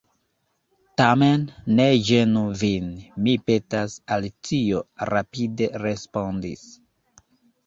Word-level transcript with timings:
"Tamen 1.01 1.43
ne 1.79 1.85
ĝenu 2.07 2.43
vin, 2.61 2.87
mi 3.27 3.35
petas," 3.51 3.99
Alicio 4.17 4.81
rapide 5.11 5.69
respondis. 5.85 6.67